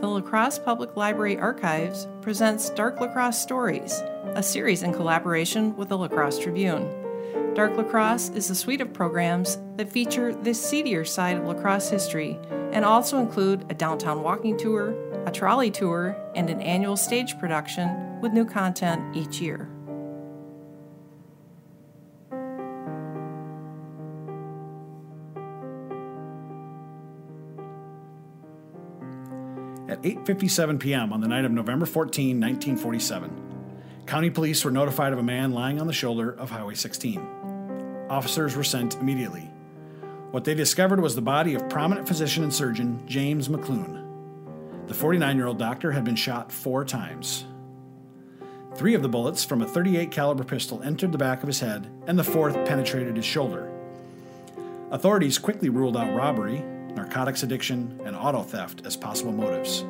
[0.00, 5.76] the La Crosse Public Library Archives presents Dark La Crosse Stories, a series in collaboration
[5.76, 6.88] with the La Crosse Tribune.
[7.54, 11.54] Dark La Crosse is a suite of programs that feature the seedier side of La
[11.54, 12.38] Crosse history
[12.70, 14.94] and also include a downtown walking tour,
[15.26, 19.68] a trolley tour, and an annual stage production with new content each year.
[29.98, 31.12] At 8:57 p.m.
[31.12, 35.80] on the night of November 14, 1947, county police were notified of a man lying
[35.80, 38.06] on the shoulder of Highway 16.
[38.08, 39.50] Officers were sent immediately.
[40.30, 44.04] What they discovered was the body of prominent physician and surgeon James McClune.
[44.86, 47.44] The 49-year-old doctor had been shot 4 times.
[48.76, 51.88] 3 of the bullets from a 38 caliber pistol entered the back of his head
[52.06, 53.68] and the fourth penetrated his shoulder.
[54.92, 56.62] Authorities quickly ruled out robbery
[56.98, 59.84] narcotics addiction, and auto theft as possible motives.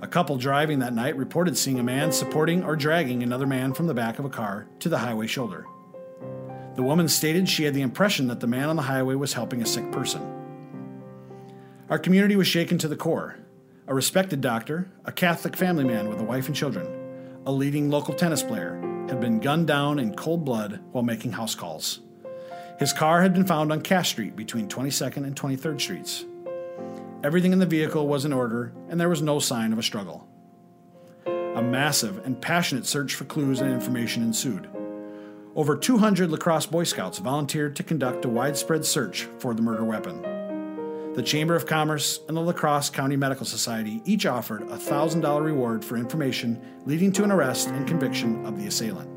[0.00, 3.86] A couple driving that night reported seeing a man supporting or dragging another man from
[3.86, 5.66] the back of a car to the highway shoulder.
[6.76, 9.60] The woman stated she had the impression that the man on the highway was helping
[9.62, 10.22] a sick person.
[11.90, 13.38] Our community was shaken to the core.
[13.86, 16.86] A respected doctor, a Catholic family man with a wife and children,
[17.44, 21.54] a leading local tennis player, had been gunned down in cold blood while making house
[21.54, 22.00] calls.
[22.78, 26.24] His car had been found on Cass Street between 22nd and 23rd Streets.
[27.22, 30.26] Everything in the vehicle was in order, and there was no sign of a struggle.
[31.24, 34.68] A massive and passionate search for clues and information ensued.
[35.54, 39.84] Over 200 La Crosse Boy Scouts volunteered to conduct a widespread search for the murder
[39.84, 40.20] weapon.
[41.14, 45.44] The Chamber of Commerce and the La Crosse County Medical Society each offered a $1,000
[45.44, 49.13] reward for information leading to an arrest and conviction of the assailant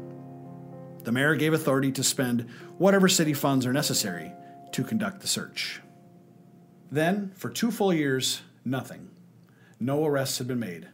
[1.07, 2.41] the mayor gave authority to spend
[2.77, 4.33] whatever city funds are necessary
[4.73, 5.79] to conduct the search.
[6.91, 9.09] Then, for two full years, nothing.
[9.79, 10.89] No arrests had been made.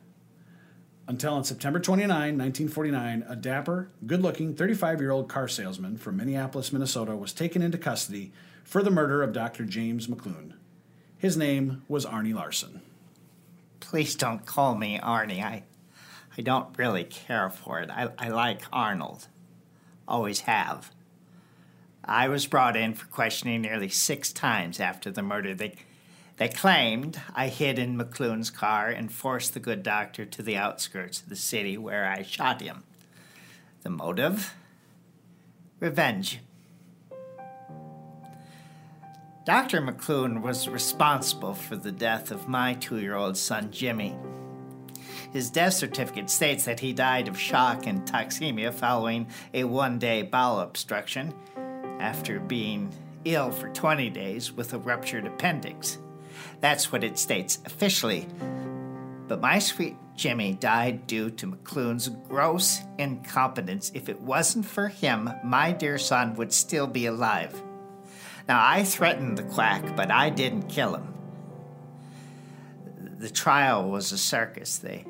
[1.07, 6.17] Until on September 29, 1949, a dapper, good looking 35 year old car salesman from
[6.17, 8.31] Minneapolis, Minnesota was taken into custody
[8.63, 9.65] for the murder of Dr.
[9.65, 10.53] James McClune.
[11.17, 12.83] His name was Arnie Larson.
[13.79, 15.43] Please don't call me Arnie.
[15.43, 15.63] I,
[16.37, 17.89] I don't really care for it.
[17.89, 19.27] I, I like Arnold
[20.07, 20.91] always have.
[22.05, 25.55] I was brought in for questioning nearly six times after the murder.
[25.55, 25.75] They,
[26.37, 31.21] they claimed I hid in McClune's car and forced the good doctor to the outskirts
[31.21, 32.83] of the city where I shot him.
[33.83, 34.53] The motive?
[35.79, 36.39] Revenge.
[39.45, 39.81] Dr.
[39.81, 44.15] McClune was responsible for the death of my two year old son, Jimmy.
[45.33, 50.21] His death certificate states that he died of shock and toxemia following a one day
[50.21, 51.33] bowel obstruction
[51.99, 52.93] after being
[53.25, 55.97] ill for 20 days with a ruptured appendix.
[56.59, 58.27] That's what it states officially.
[59.27, 63.91] But my sweet Jimmy died due to McClune's gross incompetence.
[63.95, 67.59] If it wasn't for him, my dear son would still be alive.
[68.47, 71.13] Now, I threatened the quack, but I didn't kill him.
[73.17, 74.77] The trial was a circus.
[74.77, 75.05] They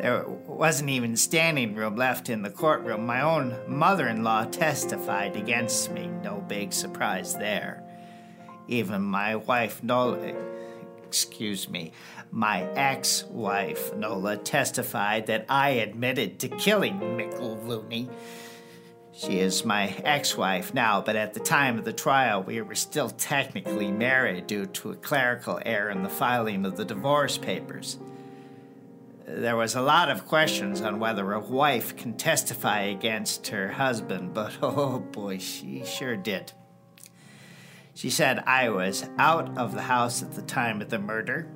[0.00, 3.04] there wasn't even standing room left in the courtroom.
[3.04, 6.06] My own mother in law testified against me.
[6.22, 7.82] No big surprise there.
[8.66, 10.34] Even my wife, Nola,
[11.06, 11.92] excuse me,
[12.30, 18.08] my ex wife, Nola, testified that I admitted to killing Mickle Looney.
[19.12, 22.74] She is my ex wife now, but at the time of the trial, we were
[22.74, 27.98] still technically married due to a clerical error in the filing of the divorce papers
[29.34, 34.34] there was a lot of questions on whether a wife can testify against her husband,
[34.34, 36.52] but oh boy, she sure did.
[37.94, 41.48] She said I was out of the house at the time of the murder.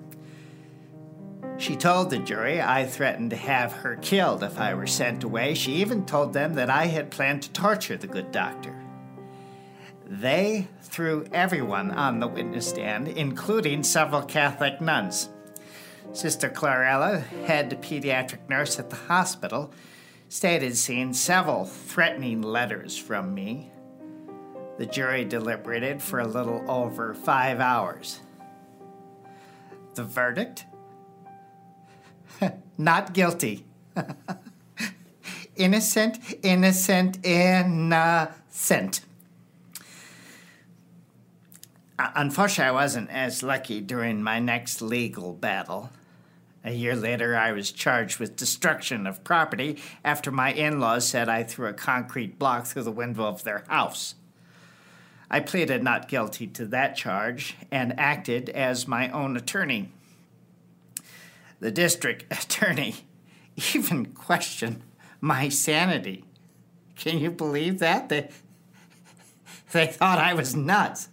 [1.57, 5.55] She told the jury I threatened to have her killed if I were sent away.
[5.55, 8.75] She even told them that I had planned to torture the good doctor.
[10.07, 15.31] They threw everyone on the witness stand, including several Catholic nuns.
[16.13, 19.73] Sister Clarella, head pediatric nurse at the hospital,
[20.29, 23.71] stated seeing several threatening letters from me.
[24.79, 28.21] The jury deliberated for a little over five hours.
[29.95, 30.67] The verdict?
[32.79, 33.65] Not guilty.
[35.57, 39.01] innocent, innocent, innocent.
[41.99, 45.91] Uh, unfortunately, I wasn't as lucky during my next legal battle.
[46.65, 51.29] A year later, I was charged with destruction of property after my in laws said
[51.29, 54.15] I threw a concrete block through the window of their house.
[55.31, 59.91] I pleaded not guilty to that charge and acted as my own attorney.
[61.61, 62.97] The district attorney
[63.75, 64.83] even questioned
[65.21, 66.25] my sanity.
[66.97, 68.09] Can you believe that?
[68.09, 68.31] They,
[69.73, 71.09] they thought I was nuts.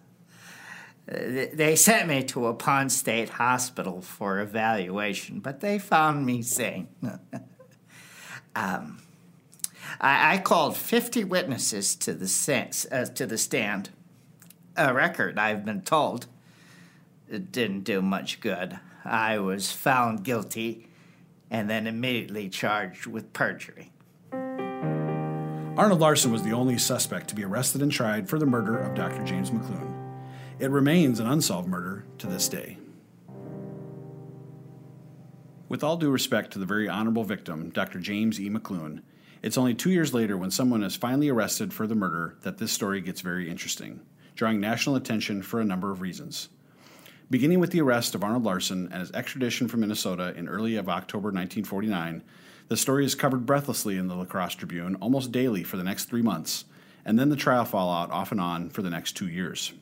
[1.07, 6.88] They sent me to a Penn State hospital for evaluation, but they found me sane.
[8.56, 9.00] um,
[10.00, 13.89] I, I, called 50 witnesses to the, sense, uh, to the stand.
[14.77, 16.27] A record, I've been told.
[17.30, 18.80] It didn't do much good.
[19.04, 20.88] I was found guilty
[21.50, 23.92] and then immediately charged with perjury.
[25.77, 28.94] Arnold Larson was the only suspect to be arrested and tried for the murder of
[28.94, 29.24] Dr.
[29.24, 29.91] James McClune.
[30.62, 32.78] It remains an unsolved murder to this day.
[35.68, 37.98] With all due respect to the very honorable victim, Dr.
[37.98, 38.48] James E.
[38.48, 39.02] McClune,
[39.42, 42.72] it's only two years later when someone is finally arrested for the murder that this
[42.72, 44.02] story gets very interesting,
[44.36, 46.50] drawing national attention for a number of reasons.
[47.31, 50.88] Beginning with the arrest of Arnold Larson and his extradition from Minnesota in early of
[50.88, 52.22] October 1949,
[52.68, 56.06] the story is covered breathlessly in the La Crosse Tribune almost daily for the next
[56.06, 56.66] three months,
[57.04, 59.74] and then the trial fallout off and on for the next two years.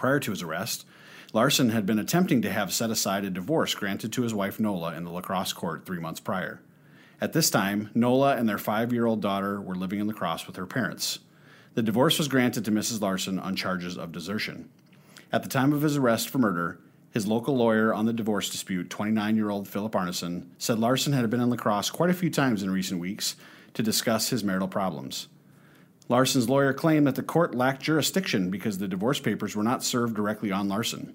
[0.00, 0.86] Prior to his arrest,
[1.34, 4.94] Larson had been attempting to have set aside a divorce granted to his wife Nola
[4.96, 6.62] in the La Crosse court three months prior.
[7.20, 10.46] At this time, Nola and their five year old daughter were living in La Crosse
[10.46, 11.18] with her parents.
[11.74, 13.02] The divorce was granted to Mrs.
[13.02, 14.70] Larson on charges of desertion.
[15.30, 16.78] At the time of his arrest for murder,
[17.10, 21.28] his local lawyer on the divorce dispute, 29 year old Philip Arneson, said Larson had
[21.28, 23.36] been in La Crosse quite a few times in recent weeks
[23.74, 25.28] to discuss his marital problems.
[26.10, 30.16] Larson's lawyer claimed that the court lacked jurisdiction because the divorce papers were not served
[30.16, 31.14] directly on Larson.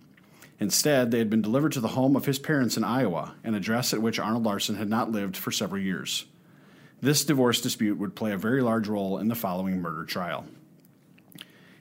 [0.57, 3.94] Instead, they had been delivered to the home of his parents in Iowa, an address
[3.94, 6.24] at which Arnold Larson had not lived for several years.
[7.01, 10.45] This divorce dispute would play a very large role in the following murder trial.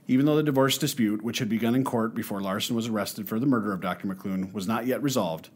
[0.09, 3.39] Even though the divorce dispute, which had begun in court before Larson was arrested for
[3.39, 4.09] the murder of Dr.
[4.09, 5.51] McClune, was not yet resolved,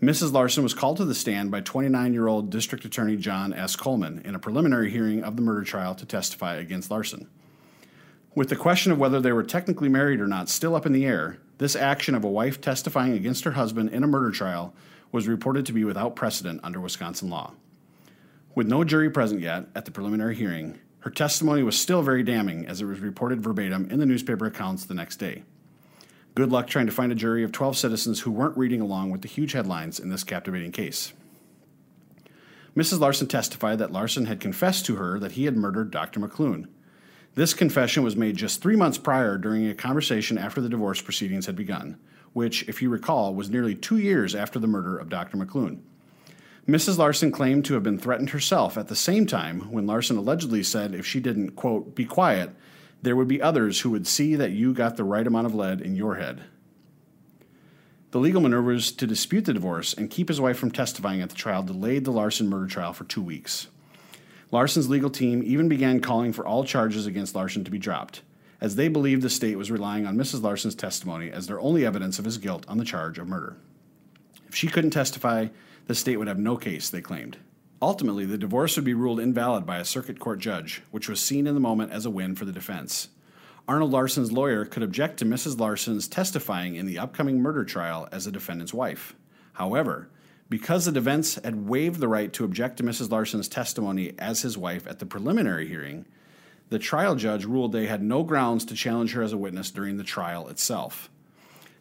[0.00, 0.32] Mrs.
[0.32, 3.74] Larson was called to the stand by 29 year old District Attorney John S.
[3.74, 7.28] Coleman in a preliminary hearing of the murder trial to testify against Larson.
[8.32, 11.04] With the question of whether they were technically married or not still up in the
[11.04, 14.72] air, this action of a wife testifying against her husband in a murder trial
[15.10, 17.54] was reported to be without precedent under Wisconsin law.
[18.54, 22.68] With no jury present yet at the preliminary hearing, her testimony was still very damning
[22.68, 25.42] as it was reported verbatim in the newspaper accounts the next day.
[26.38, 29.22] Good luck trying to find a jury of 12 citizens who weren't reading along with
[29.22, 31.12] the huge headlines in this captivating case.
[32.76, 33.00] Mrs.
[33.00, 36.20] Larson testified that Larson had confessed to her that he had murdered Dr.
[36.20, 36.68] McClune.
[37.34, 41.46] This confession was made just three months prior during a conversation after the divorce proceedings
[41.46, 41.98] had begun,
[42.34, 45.38] which, if you recall, was nearly two years after the murder of Dr.
[45.38, 45.80] McClune.
[46.68, 46.98] Mrs.
[46.98, 50.94] Larson claimed to have been threatened herself at the same time when Larson allegedly said
[50.94, 52.50] if she didn't, quote, be quiet,
[53.02, 55.80] there would be others who would see that you got the right amount of lead
[55.80, 56.42] in your head.
[58.10, 61.36] The legal maneuvers to dispute the divorce and keep his wife from testifying at the
[61.36, 63.68] trial delayed the Larson murder trial for two weeks.
[64.50, 68.22] Larson's legal team even began calling for all charges against Larson to be dropped,
[68.62, 70.42] as they believed the state was relying on Mrs.
[70.42, 73.56] Larson's testimony as their only evidence of his guilt on the charge of murder.
[74.48, 75.48] If she couldn't testify,
[75.86, 77.36] the state would have no case, they claimed.
[77.80, 81.46] Ultimately, the divorce would be ruled invalid by a circuit court judge, which was seen
[81.46, 83.08] in the moment as a win for the defense.
[83.68, 85.60] Arnold Larson's lawyer could object to Mrs.
[85.60, 89.14] Larson's testifying in the upcoming murder trial as the defendant's wife.
[89.52, 90.08] However,
[90.48, 93.10] because the defense had waived the right to object to Mrs.
[93.10, 96.06] Larson's testimony as his wife at the preliminary hearing,
[96.70, 99.98] the trial judge ruled they had no grounds to challenge her as a witness during
[99.98, 101.10] the trial itself.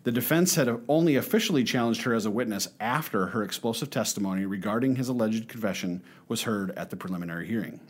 [0.08, 4.96] The defense had only officially challenged her as a witness after her explosive testimony regarding
[4.96, 7.82] his alleged confession was heard at the preliminary hearing.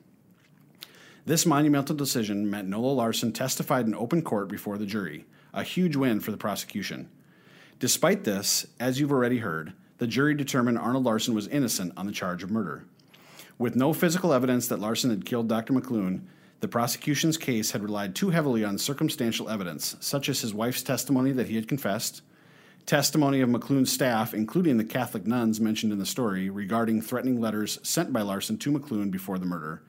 [1.28, 5.96] This monumental decision meant Nola Larson testified in open court before the jury, a huge
[5.96, 7.08] win for the prosecution.
[7.78, 12.12] Despite this, as you've already heard, the jury determined Arnold Larson was innocent on the
[12.12, 12.84] charge of murder.
[13.60, 15.72] With no physical evidence that Larson had killed Dr.
[15.72, 16.22] McClune,
[16.60, 21.32] the prosecution's case had relied too heavily on circumstantial evidence, such as his wife's testimony
[21.32, 22.22] that he had confessed,
[22.88, 27.80] testimony of McClune's staff, including the Catholic nuns mentioned in the story, regarding threatening letters
[27.84, 29.84] sent by Larson to McClune before the murder,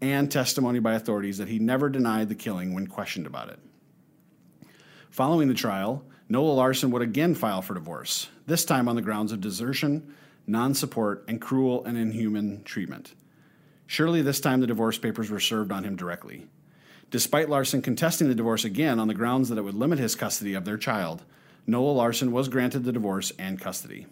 [0.00, 3.58] and testimony by authorities that he never denied the killing when questioned about it.
[5.10, 9.32] Following the trial, Nola Larson would again file for divorce, this time on the grounds
[9.32, 10.14] of desertion,
[10.46, 13.14] non support, and cruel and inhuman treatment.
[13.90, 16.46] Surely this time the divorce papers were served on him directly.
[17.10, 20.54] Despite Larson contesting the divorce again on the grounds that it would limit his custody
[20.54, 21.24] of their child,
[21.66, 24.06] Nola Larson was granted the divorce and custody.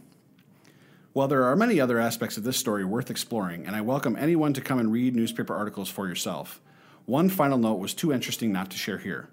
[1.13, 4.53] While there are many other aspects of this story worth exploring, and I welcome anyone
[4.55, 6.61] to come and read newspaper articles for yourself,
[7.07, 9.29] one final note was too interesting not to share here.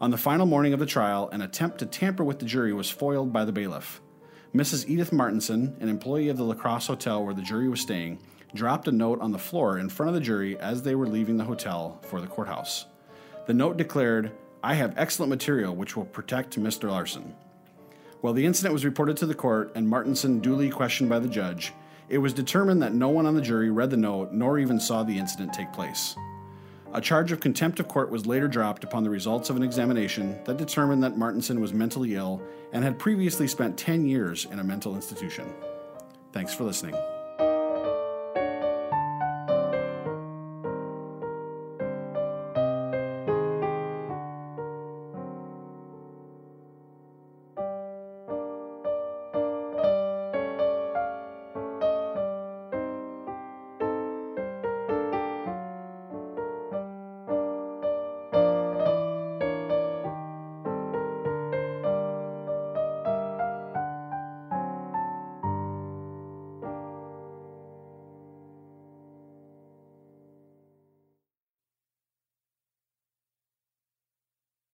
[0.00, 2.90] On the final morning of the trial, an attempt to tamper with the jury was
[2.90, 4.00] foiled by the bailiff.
[4.52, 4.88] Mrs.
[4.88, 8.18] Edith Martinson, an employee of the La Crosse Hotel where the jury was staying,
[8.54, 11.36] dropped a note on the floor in front of the jury as they were leaving
[11.36, 12.86] the hotel for the courthouse.
[13.46, 16.90] The note declared, I have excellent material which will protect Mr.
[16.90, 17.34] Larson.
[18.20, 21.72] While the incident was reported to the court and Martinson duly questioned by the judge,
[22.08, 25.02] it was determined that no one on the jury read the note nor even saw
[25.02, 26.16] the incident take place.
[26.92, 30.38] A charge of contempt of court was later dropped upon the results of an examination
[30.44, 32.40] that determined that Martinson was mentally ill
[32.72, 35.52] and had previously spent 10 years in a mental institution.
[36.32, 36.96] Thanks for listening.